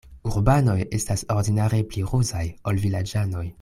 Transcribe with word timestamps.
Urbanoj 0.29 0.75
estas 0.99 1.25
ordinare 1.35 1.85
pli 1.93 2.09
ruzaj, 2.15 2.45
ol 2.73 2.85
vilaĝanoj. 2.89 3.49